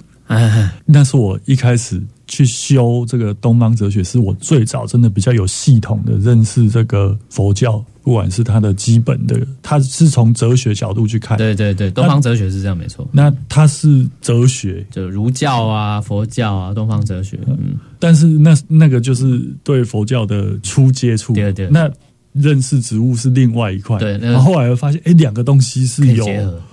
[0.84, 2.02] 那是我一开始。
[2.26, 11.38] 去修这个东方哲学，是我最早真的比较有系统的认识这个佛教，不管是它的基本的，它是从哲学角度去看。
[11.38, 13.06] 对对对，东方哲学是这样，没错。
[13.12, 17.38] 那它是哲学，就儒教啊、佛教啊、东方哲学。
[17.46, 21.32] 嗯，但是那那个就是对佛教的初接触。
[21.32, 21.68] 对对。
[21.68, 21.90] 那
[22.38, 23.98] 认识植物是另外一块。
[23.98, 24.16] 对。
[24.18, 26.26] 然后后来发现，哎，两个东西是有。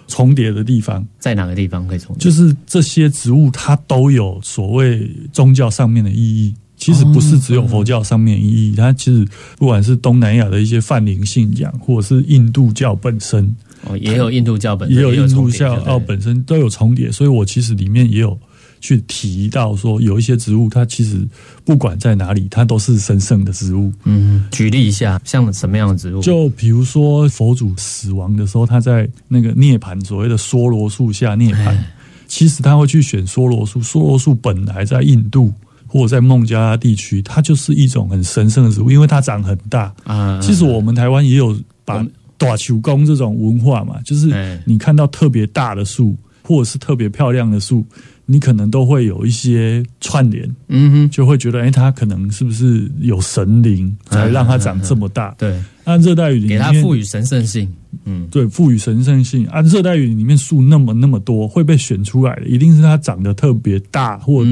[0.05, 2.23] 重叠的地方在哪个地方可以重叠？
[2.23, 6.53] 就是这些植物，它都有所谓宗教上面的意义。
[6.77, 9.25] 其实不是只有佛教上面意义，它其实
[9.57, 17.11] 不管是东南亚的一些泛灵信仰，或者是印度教本身，哦，也有印度教本身，也有印度教本身都有重叠。
[17.11, 18.37] 所以我其实里面也有。
[18.83, 21.25] 去提到说，有一些植物，它其实
[21.63, 23.89] 不管在哪里，它都是神圣的植物。
[24.03, 26.21] 嗯，举例一下，像什么样的植物？
[26.21, 31.81] 就比如说佛祖死亡的时候，他在那个涅盘，所谓的梭罗树下涅盘。
[32.27, 35.53] 其实他会去选梭罗树，梭罗树本来在印度
[35.87, 39.93] 或者在孟加拉地区，它就是一种很神圣的植物，因为它长很大。
[40.03, 42.05] 啊，其实我们台湾也有把
[42.37, 47.85] 短球公这种文化嘛，就是你看到特别大的树，或者是特别漂亮的树。
[48.25, 55.35] 你可能都会有一些串联，嗯哼，就会觉得，哎，它可能是不是有神灵才让它长这么大？
[55.37, 57.67] 对，按热带雨林给它赋予神圣性，
[58.05, 59.45] 嗯，对，赋予神圣性。
[59.47, 64.43] 按热带雨林里面树那么那么多，会被选出来的，一定是它长得特别大，或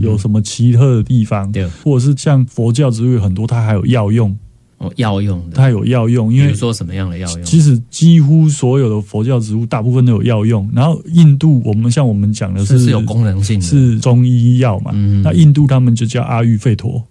[0.00, 4.36] 有什么奇特的地方，对，或者是像佛教植物很多，它还有药用。
[4.78, 7.42] 哦，药用的，它有药用，因为说什么样的药用？
[7.42, 10.68] 其实几乎所有的佛教植物，大部分都有药用。
[10.74, 14.92] 然后印度，我们像我们讲的是是有功能性，是中医药嘛？
[15.24, 17.02] 那印度他们就叫阿育吠陀，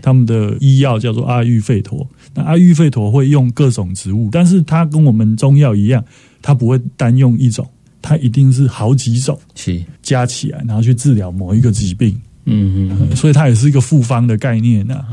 [0.00, 2.06] 他们的医药叫做阿育吠陀。
[2.34, 6.02] 那阿育吠陀会用各种植物，但是它跟我们中药一样，
[6.40, 7.68] 它不会单用一种，
[8.00, 12.18] 它一定是好几种，是加起来，然后去治疗某一个疾病。
[12.46, 15.04] 嗯嗯，所以它也是一个复方的概念呐。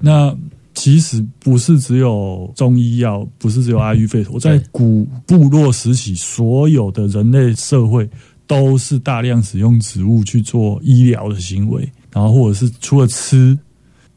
[0.00, 0.36] 那
[0.78, 8.08] 其实不是只有中医药，不是只有阿育吠陀，在古部落时期，所有的人类社会
[8.46, 13.58] 都是大量使用植物去做医疗的行为，然后或者是除了吃，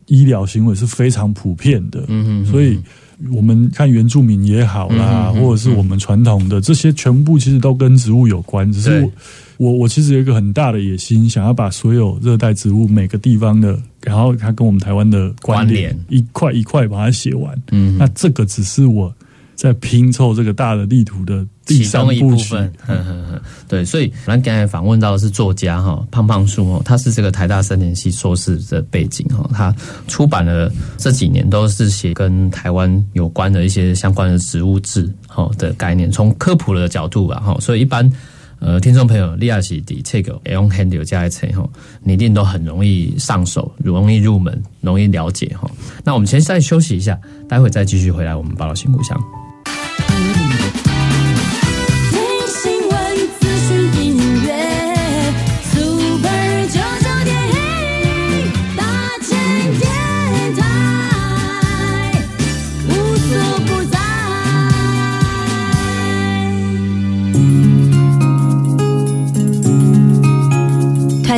[0.06, 2.06] 医疗行为是非常普遍的。
[2.10, 2.80] 嗯嗯，所以
[3.32, 9.10] 我们看原住民也好啦，或者是我们传统的这些，全部其实都跟植物有关，只是。
[9.58, 17.56] 我我其实有一个很大的野心，想要把所有热带植物每个地方的，然后它跟我们台湾的关联一块一块把它写完。
[17.72, 19.14] 嗯，那这个只是我
[19.62, 22.74] 在拼凑这个大的地图的其中一部分。
[23.68, 29.76] 对，所以咱刚才访问到的是作家哈胖胖树哦，他是这个台大森林系硕士的背景哈，他
[30.08, 38.12] 出版了这几年都是写跟台湾有关的一些相关的植物志哈的概念，从科普的角度吧哈，所以一般。
[38.64, 41.68] 呃，听众朋友，利亚西的这个 on handle 加一层吼，
[42.04, 45.68] 你一定都很容易上手，容易入门，容易了解哈。
[46.04, 47.20] 那我们先再休息一下，
[47.50, 49.20] 待会再继续回来我们报道新故乡。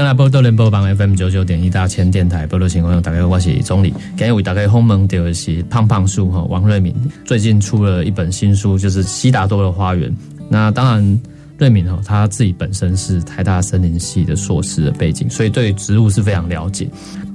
[0.00, 3.92] 登来波多联播榜 FM 九九点一大千电台波多情况，大家我是钟理。
[4.16, 10.10] 今日为大家访问的是胖胖树哈王瑞敏，最近出了一本新书，就是《西达多的花园》。
[10.48, 11.20] 那当然，
[11.58, 16.88] 瑞敏哈他自己本身是台大森林系的硕士的背景，所以对植物是非常了解。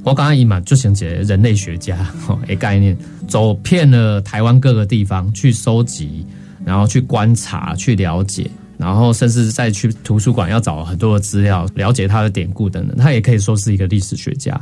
[0.03, 2.97] 我刚刚以嘛就想起人类学家哈一概念，
[3.27, 6.25] 走遍了台湾各个地方去收集，
[6.65, 8.49] 然后去观察，去了解。
[8.77, 14.59] 然后甚至再去图书馆要找很多的资料，了解它的典故等等，他也可以说是一个历史学家。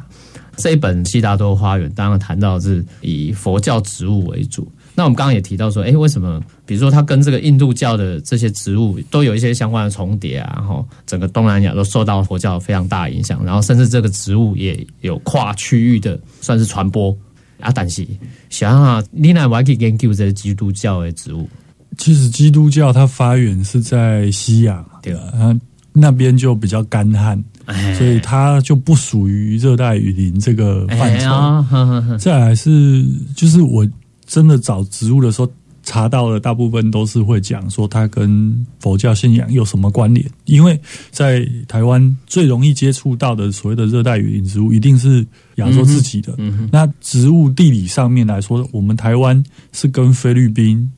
[0.55, 6.39] 这一本《悉达多花园》当然谈到是以佛教植物为主，那我们刚刚也提到说，哎，为什么？
[6.63, 17.09] 比如说，它跟这个印度教的这些植物都有一些相关的重叠啊，然后整个东南亚都受到佛教非常大的影响，然后甚至这个植物也有跨区域的算是传播
[17.59, 17.71] 啊。
[17.73, 18.05] 但是，
[18.51, 21.49] 想想你那还可以研究这些基督教的植物。
[21.97, 25.57] 其实基督教它发源是在西亚，对啊，
[25.91, 27.41] 那边就比较干旱。
[27.97, 32.17] 所以它就不属于热带雨林这个范畴。
[32.17, 33.05] 再来是，
[33.37, 33.87] 就是我
[34.25, 35.49] 真的找植物的时候
[35.81, 40.29] 查到的，大部分都是会讲说它跟佛教信仰有什么关联。
[40.43, 40.77] 因为
[41.09, 45.25] 在台湾最容易接触到的所谓的热带雨林植物，一定是
[45.55, 46.35] 亚洲自己的。
[46.69, 50.91] 那植物地理上面来说，我们台湾是跟菲律宾、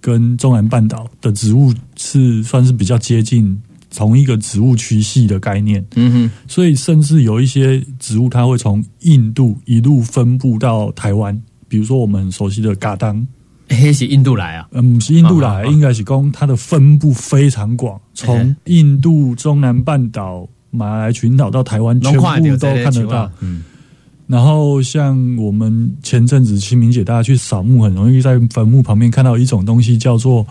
[0.00, 3.60] 跟中南半岛的植物是算是比较接近。
[3.90, 11.42] 同一个植物区系的概念，嗯哼，所以甚至有一些植物，它会从印度一路分布到台湾。
[11.68, 13.26] 比如说我们熟悉的嘎当，
[13.66, 14.68] 嘿，是印度来啊？
[14.72, 23.32] 嗯，是印度来，应该是讲它的分布非常广，从印度中南半岛、马来群岛到台湾，全部都看得到。
[23.40, 23.64] 嗯，
[24.28, 30.46] 然后像我们前阵子清明节，大家去扫墓，很容易在坟墓旁边看到一种东西，叫做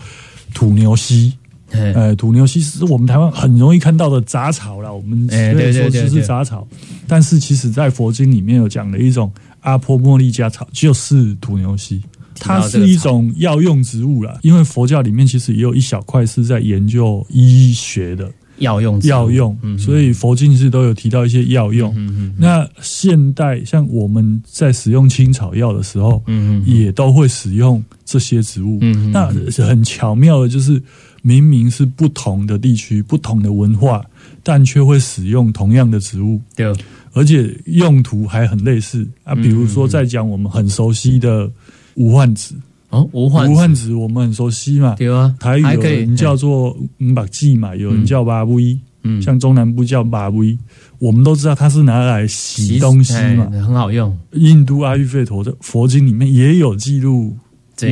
[0.52, 1.32] 土牛膝。
[1.70, 4.92] 呃，土牛膝是我们台湾很容易看到的杂草啦。
[4.92, 6.66] 我们虽然说只是杂草，
[7.06, 12.02] 但是其实在佛经里面有讲的一种阿婆茉莉加草，就是土牛膝。
[12.40, 14.38] 它是一种药用植物啦。
[14.42, 21.94] 因为佛教里面其实也有一小块是在研究医学的药用药用，所以佛经是都有提到一些药用。
[22.36, 28.78] 那现代像我们在使用青草药的时候，嗯也都会使用这些植物。
[28.82, 29.28] 嗯那
[29.66, 30.82] 很巧妙的就是。
[31.20, 34.02] 明明是不同的地区、不同的文化，
[34.44, 36.72] 但却会使用同样的植物，对，
[37.12, 39.34] 而且用途还很类似啊。
[39.34, 41.50] 比如说，在讲我们很熟悉的
[41.96, 42.54] 无患子
[42.90, 45.34] 哦，无患无患子，我们很熟悉嘛，对啊。
[45.38, 46.70] 台语有人叫做
[47.00, 50.56] 五百记嘛，有人叫八威，嗯，像中南部叫八威，
[50.98, 54.16] 我们都知道它是拿来洗东西嘛，很好用。
[54.32, 57.36] 印度阿育吠陀的佛经里面也有记录，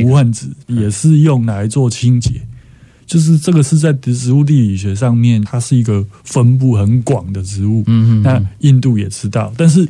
[0.03, 2.41] 无患子也是用来做清洁。
[3.05, 7.85] 就是这个是在植物地理学上面，它是一个分布很广的植物。
[7.87, 8.23] 嗯嗯。
[8.23, 9.87] 那印度也知道，但是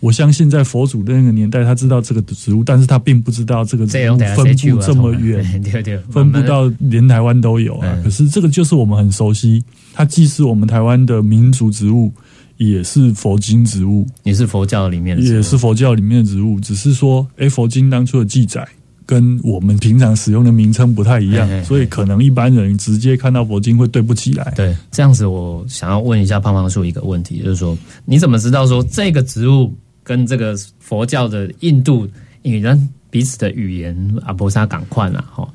[0.00, 5.44] 我相信在佛祖的那个年代，他知道这个植物，但是他并不知道这个植物分布这么远，
[6.10, 7.98] 分布到连台湾都有啊。
[8.04, 9.62] 可是这个就是我们很熟悉，
[9.94, 12.12] 它既是我们台湾的民族植物，
[12.58, 16.60] 也是佛经植物，也是佛教里面的，也是佛教里面的植物。
[16.60, 18.66] 只是说，哎，佛经当初的记载。
[19.08, 24.52] 跟我们平常使用的名称不太一样，所以可能一般人直接看到佛经会对不起来。
[24.56, 29.72] 对，这样子我想要问一下胖胖叔一个问题，就是说你怎么知道说这个植物
[30.06, 32.08] 跟这个佛教的印度
[32.42, 35.24] 语言彼此的语言阿波沙港快啊？
[35.34, 35.48] 哈，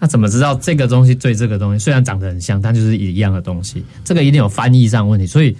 [0.00, 3.84] 那怎么知道这个东西对这个东西虽然长得很像，但就是一样的东西？
[4.02, 5.54] 这个一定有翻译上问题，所以。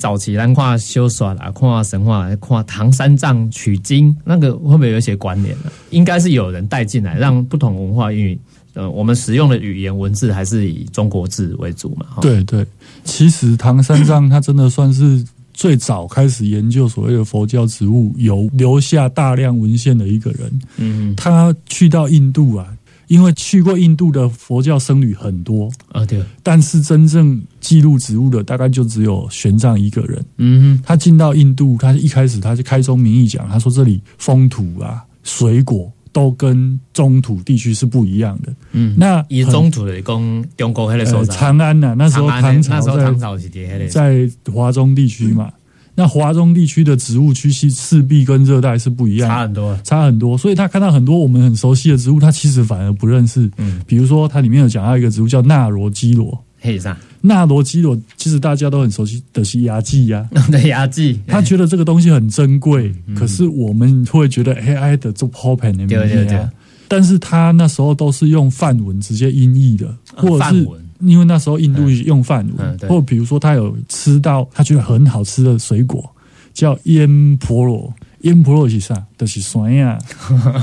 [0.00, 5.70] 早期咱看修耍啦，看神话，看唐三藏取经，那个会不会有一些关联呢？
[5.90, 8.40] 应该是有人带进来，让不同文化语，
[8.72, 12.06] 呃，我们使用的语言文字还是以中国字为主嘛？
[12.22, 12.64] 对对，
[13.04, 15.22] 其实唐三藏他真的算是
[15.60, 20.60] 最早开始研究所谓的佛教植物，有留下大量文献的一个人。
[20.78, 22.66] 嗯，他去到印度啊。
[23.08, 30.24] 因为去过印度的佛教僧侣很多啊，对，但是真正记录植物的大概就只有玄奘一个人。
[30.38, 38.52] 嗯，他进到印度，他一开始他就开宗明义讲，他说这里风土啊、水果都跟中土地区是不一样的。
[38.72, 45.50] 嗯，那以中土的讲中国那个时候，长安呐，那时候唐朝在在华中地区嘛。
[45.96, 50.38] 那华中地区的植物区系势必跟热带是不一样，差很多，差很多。
[50.38, 53.50] 所以他看到很多我们很熟悉的植物，他其实反而不认识。
[53.58, 56.96] 嗯，比如说它里面有讲到一个植物叫纳罗基罗，嘿啥？
[57.22, 61.18] 纳罗基罗其实大家都很熟悉的是牙祭呀， 对牙祭。
[61.26, 65.88] 他觉得这个东西很珍贵，可是我们会觉得 AI 的做 Popen 的名
[66.28, 66.48] 字，
[66.86, 70.68] 但是他那时候都是用梵文直接音译的，或者是。
[71.02, 72.46] 因为那时候印度用饭，
[72.86, 76.04] 或比如说他有吃到他觉得很好吃的水果，
[76.52, 77.90] 叫烟婆罗，
[78.20, 79.02] 烟婆罗是啥？
[79.16, 79.98] 都是酸呀。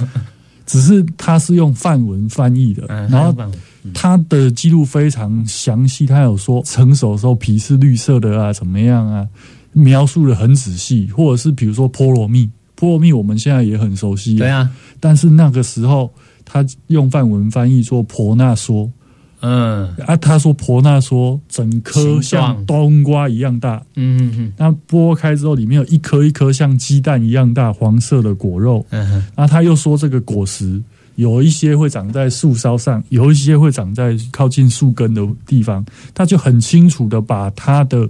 [0.68, 3.36] 只是他是用梵文翻译的，然后
[3.94, 9.28] 他的记录非常详细，他有说成熟的时候皮是绿色的啊，怎么样啊？
[9.74, 14.70] 描述的很仔细，或者是比如说菠萝蜜，菠萝蜜我们现在也很熟悉，对啊。
[15.00, 16.12] 但是那个时候
[16.44, 18.92] 他用梵文翻译做婆那说。
[19.40, 30.82] 嗯啊，他说婆那说整颗像冬瓜一样大，嗯嗯嗯，那剥开之后里面有一颗一颗像鸡蛋一样大黄色的果肉，嗯哼，然后他又说这个果实
[31.18, 38.08] 有一些会长在树梢上，有一些会长在靠近树根的地方，它就很清楚的把它的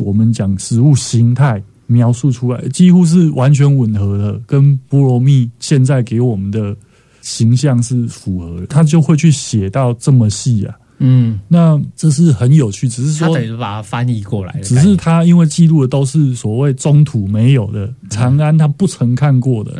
[0.00, 6.74] 我们讲植物形态描述出来，几乎是完全吻合的，跟菠萝蜜现在给我们的
[7.20, 10.74] 形象是符合的，它就会去写到这么细啊。
[11.02, 19.72] 嗯，那这是很有趣，只是说他等于把它翻译过来，只是他因为记录的都是所谓中土没有的，长安他不曾看过的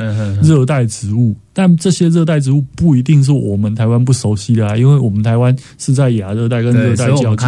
[0.43, 1.35] 热带植物。
[1.53, 7.47] 但这些热带植物不一定是我们台湾不熟悉的啊，因为我们台湾是在亚热带跟热带交界，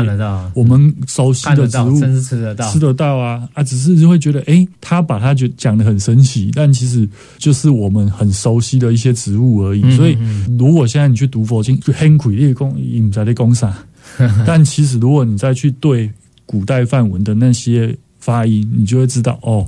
[0.55, 3.63] 我们熟悉的植物吃得到，吃得到啊啊！
[3.63, 9.83] 只是就会觉得，哎，他把它就讲的很神奇，但其实就是我们很熟悉的一些植物而已。
[9.97, 10.19] 所以，
[10.59, 13.73] 如果现在你去读佛经，就很苦列公引在的公上，
[14.45, 16.11] 但其实如果你再去对
[16.45, 19.65] 古代梵文的那些发音，你就会知道，哦，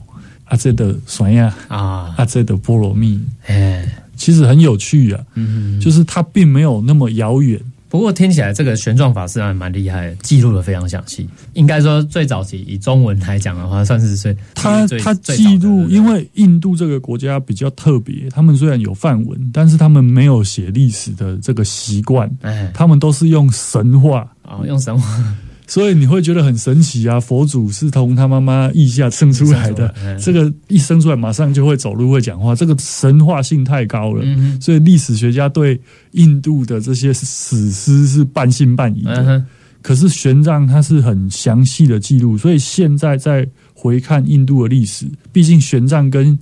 [0.47, 3.89] 阿这的酸呀啊，阿这的菠萝蜜，哎。
[4.17, 7.61] 其实很有趣啊，嗯，就是它并没有那么遥远。
[7.89, 11.29] 不过听起来这个玄奘法师还蛮厉害，记录的非常详细。
[11.53, 25.35] 应该说最早期以中文来讲的话，算是最他他记录，因为印度这个国家比较特别，他们虽然有梵文，但是他们没有写历史的这个习惯，哎，他们都是用神话啊，用神话。
[25.67, 27.19] 所以你会觉得很神奇啊！
[27.19, 34.25] 佛祖是从他妈妈腋下生出来的，这个一生出来马上就会走路、会讲话，这个神话性太高了。
[34.61, 35.81] 所以历史学家对
[36.13, 39.45] 印度的这些史诗是半信半疑的。
[39.81, 46.39] 可是玄奘他是很详细的记录，所以现在在回看印度的历史，毕竟玄奘跟。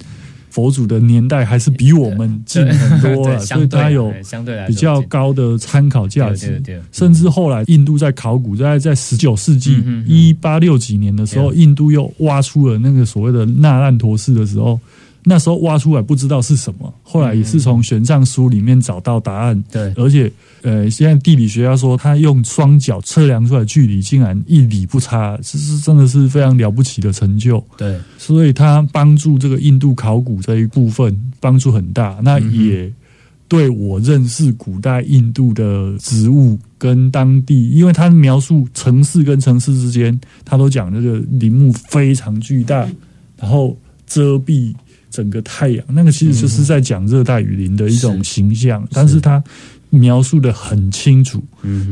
[0.52, 6.62] 佛祖的年代还是比我们近很多了，所以它有相对来比较高的参考价值。
[6.92, 14.78] 甚至后来印度在考古，在在十九世纪一八六几年的时候，印度又挖出了那个所谓的那烂陀寺的时候。
[15.24, 19.62] 那时候挖出来不知道是什么，后来也是从玄奘书里面找到答案。
[19.70, 20.30] 对，而且
[20.62, 27.64] 呃，现在地理学家说他用双脚测量出来距离竟然一里不差，这是真的是非常了不起的成就。
[27.76, 32.18] 对，所以他帮助这个印度考古这一部分帮助很大。
[32.22, 32.92] 那也
[33.46, 42.88] 对我认识古代印度的植物跟当地，因为他描述城市跟城市之间，他都讲这个林木非常巨大，
[43.38, 44.74] 然后遮蔽。
[45.12, 49.40] 整个太阳，那个其实就是在讲热带雨林的一种形象，但是它
[49.90, 51.40] 描述的很清楚，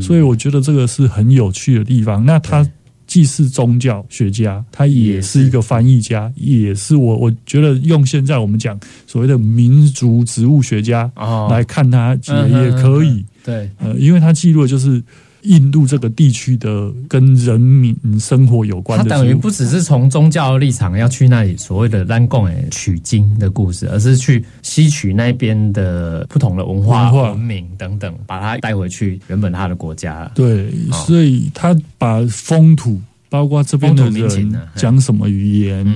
[0.01, 2.25] 所以我觉得这个是很有趣的地方。
[2.25, 2.66] 那他
[3.07, 11.09] 既是宗教学家，他也是一个翻译家，也是我我觉得用现在我们讲所谓的民族植物学家
[11.51, 15.01] 来看他也也可以，对，呃，因为他记录的就是。
[15.43, 30.30] 印度这个地区的跟人民生活有关的，他等于不只是从宗教立场要去那里所谓的拉贡诶取经的故事，而是去吸取那边的不同的文化、文明等等，把它带回去原本他的国家。
[30.34, 30.70] 对，
[31.05, 33.01] 所以他把风土。
[33.31, 35.87] 包括这边的人讲什么语言，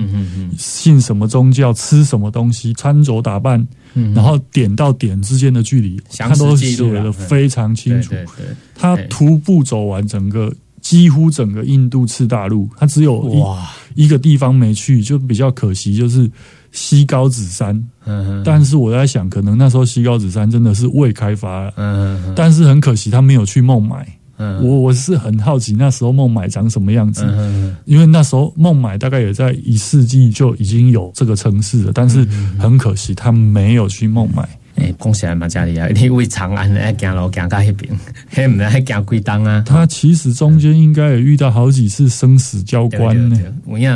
[0.57, 3.67] 信什么宗教，吃什么东西，穿着打扮，
[4.15, 8.15] 然后点到点之间的距离，他都写的非常清楚。
[8.75, 13.69] 他徒步走完整个几乎整个印度次大陆，他只有哇。
[13.95, 16.29] 一个地方没去，就比较可惜，就是
[16.73, 17.81] 西高子山。
[18.45, 21.73] 但是我在想，可能那时候西高子山真的是未开发，
[22.35, 24.05] 但是很可惜，他没有去孟买。
[24.37, 27.25] 我我是很好奇那时候孟买长什么样子，
[27.85, 32.27] 因为那时候孟买大概也在一世纪就已经有这个城市了，但是
[32.59, 34.49] 很可惜他没有去孟买。
[34.77, 37.97] 哎，恭喜来马加里亚，你为长安来行路行到那边，
[38.29, 39.63] 还唔还行几档啊？
[39.65, 43.39] 他其实中间应该也遇到好几次生死交关呢。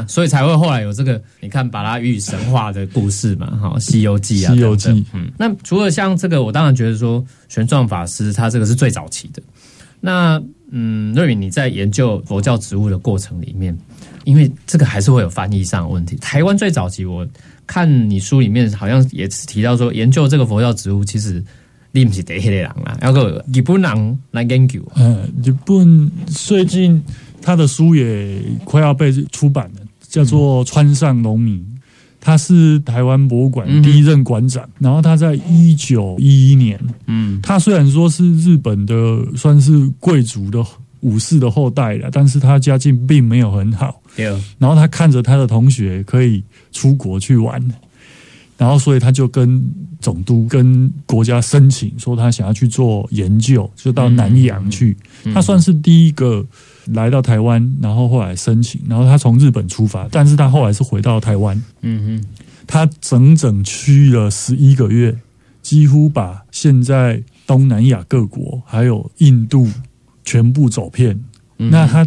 [0.07, 4.89] 所以才会后来有这个，你看把它与神话的故事嘛，哈，《西游记》啊，《西游记》。
[5.15, 9.43] 嗯，那除了像这个，我当然觉得说玄奘法师他这个是最早期的。
[10.01, 13.77] 那嗯，瑞敏，你在研究佛教植物的过程里面，
[14.25, 16.15] 因为这个还是会有翻译上的问题。
[16.17, 17.27] 台湾最早期，我
[17.67, 21.43] 看你书里面好像也提到说，研究这个佛教植物，其实
[21.93, 24.81] 你不是第一个人啦，要个日本人来研究。
[24.97, 27.03] 嗯，日本最近
[27.41, 31.59] 他的书也快要被出版了，叫做《川上农民》。
[32.21, 38.95] 他是台湾博物馆第一任馆长，然后他在一九一一年，嗯，他虽然说是日本的
[39.37, 40.65] 算是贵族的
[41.01, 44.27] 武士的后代了，但是他家境并没有很好，对。
[44.59, 46.43] 然后他看着他的同学可以
[46.73, 47.63] 出国去玩，
[48.59, 49.65] 然后所以他就跟
[50.01, 54.95] 总督跟国家申请说他想要去做研究，就到南洋去。
[55.33, 56.45] 他算是第一个。
[56.95, 61.63] 来到台湾，然后后来申请，然后他从日本出发，但是他后来是回到台湾。
[61.83, 62.29] 嗯哼，
[62.67, 65.15] 他整整去了十一个月，
[65.61, 69.69] 几乎把现在东南亚各国还有印度
[70.25, 71.21] 全部走遍。
[71.59, 72.07] 那他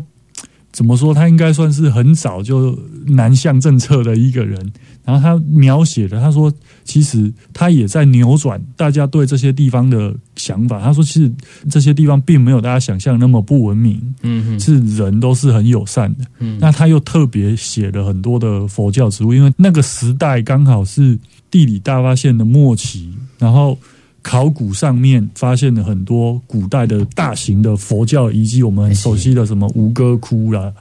[0.71, 1.13] 怎么说？
[1.13, 2.75] 他应该算是很早就
[3.05, 4.73] 南向政策的一个人。
[5.03, 6.51] 然后他描写的，他说，
[6.83, 10.79] 其实他也在扭转大家对这些地方的想法。
[10.79, 11.31] 他说，其实
[11.69, 16.25] 这些地方并没有大家想象那么不文明，嗯，是人都是很友善的。
[16.39, 21.17] 嗯，那他又特别写了很多的佛教植物，因为那个时代刚好是
[21.49, 23.77] 地理大发现的末期，然后
[24.21, 30.71] 考古上面发现了很多古代的大型的佛教遗迹，我们很熟悉的什么吴哥窟啦。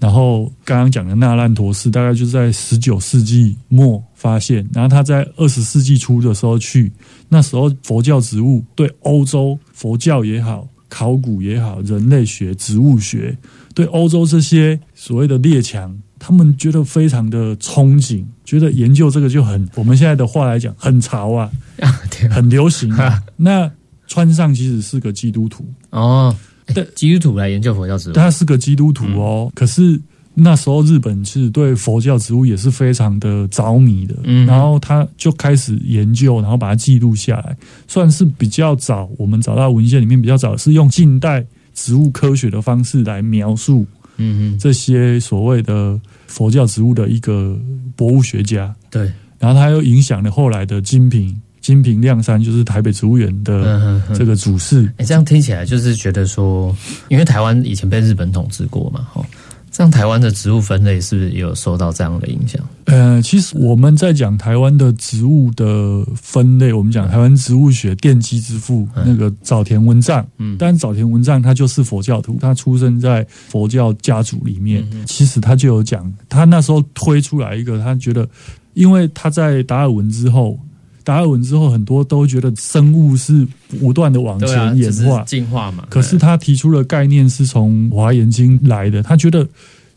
[0.00, 4.64] 然后刚刚讲的那烂陀寺，大概就是在十九世纪末发现。
[4.72, 6.92] 然后他在二十世纪初的时候去，
[7.28, 13.36] 那时候佛教植物对欧洲佛教也好、考古也好、人类学、植物学，
[13.74, 21.50] 对欧洲这些所谓的列强，他们觉得非常的憧憬，觉得研究这个就很我们现在的话来讲很潮啊，
[22.30, 23.20] 很流行啊。
[23.36, 23.70] 那
[24.06, 26.34] 川上其实是个基督徒哦。
[26.74, 29.50] 对基督徒来研究佛教植物，他是个基督徒哦。
[29.54, 30.00] 可是
[30.34, 37.56] 那时候日本是对佛教植物也是非常的着迷的，嗯，然后他就开始研究，然后把它记录下来，
[37.86, 39.10] 算是比较早。
[39.18, 41.44] 我们找到文献里面比较早是用近代
[41.74, 43.84] 植物科学的方式来描述，
[44.16, 47.58] 嗯嗯，这些所谓的佛教植物的一个
[47.96, 48.72] 博物学家。
[48.90, 51.36] 对，然后他又影响了后来的金瓶。
[51.68, 54.90] 金平亮山就是台北植物园的这个主事。
[54.96, 56.74] 哎，这样听起来就是觉得说，
[57.08, 59.22] 因为台湾以前被日本统治过嘛，哈，
[59.70, 62.58] 这样台湾的植物分类是不是也有受到这样的影响？
[62.86, 78.26] 呃，其实我们在讲台湾的植物的分类，我们讲台湾植物学奠基之父那个早田文藏，嗯，但早田文藏他就是佛教徒，他出生在佛教家族里面，其实他就有讲，他那时候推出来一个，他觉得，
[78.72, 80.58] 因为他在达尔文之后。
[81.08, 83.48] 达尔文之后，很多都觉得生物是
[83.80, 85.86] 不断的往前演化、进化嘛。
[85.88, 89.48] 可是他提出的概念是从《华严经》来的，他觉得。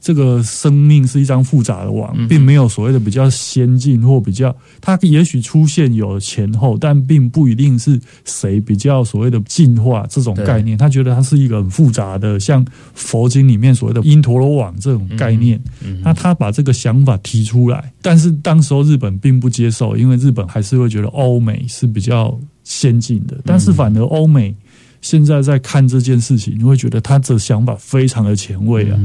[0.02, 10.76] 这个生命是一张复杂的网，并没有所谓的比较先进或比较，它也许出现有前后，但并不一定是谁比较所谓的进化这种概念。
[10.76, 15.62] 他觉得它是一个很复杂的，像佛经里面所谓的因陀罗网这种概念。
[16.04, 24.56] 那他把这个想法提出来，但是当时候日本并不接受，因为日本还是会觉得欧美是比较先进的，但是反而欧美。
[25.02, 29.00] 现在在看这件事情，你会觉得他的想法非常的前卫啊！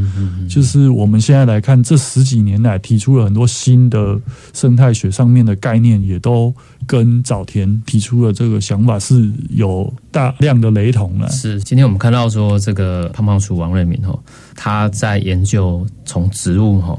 [0.49, 4.21] 就是我们现在来看，这十几年来提出了很多新的
[4.53, 6.55] 生态学上面的概念，也都
[6.87, 11.31] 跟早田提出的这个想法是有大量的雷同了。
[11.31, 14.19] 是，今天我们看到说，这个胖胖鼠王瑞敏哈，
[14.55, 16.99] 他在研究从植物哈，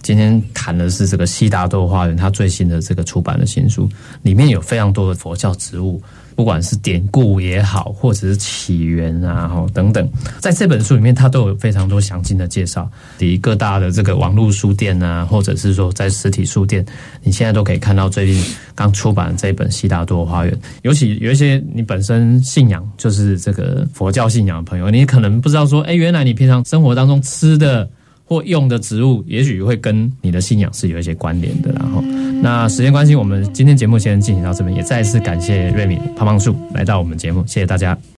[0.00, 3.86] 今天谈的是这个西达多花园，他最新的这个出版的新书，
[4.22, 6.02] 里面有非常多的佛教植物。
[6.40, 12.90] 不管是典故也好，或者是起源啊，等等，在这本书里面，它都有非常多详尽的介绍。
[13.18, 16.82] 离各大的这个网络书店啊，或者是说在实体书店，
[17.22, 18.42] 你现在都可以看到最近
[18.74, 20.54] 刚出版这一本《悉达多花园》。
[20.80, 27.86] 尤其有一些你本身信仰就是这个佛教信仰的朋友，你可能不知道说，哎，原来你平常生活当中吃的。
[28.30, 31.72] 或用的植物，也许会跟你的信仰是有一些关联的。
[31.72, 32.00] 然后，
[32.40, 37.98] 那时间关系，我们今天节目先进行到这边，也再一次感谢瑞敏胖胖树来到我们节目，谢谢大家。